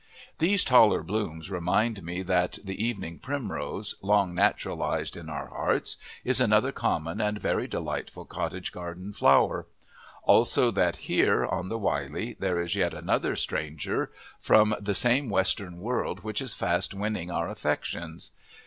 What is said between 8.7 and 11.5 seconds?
garden flower; also that here,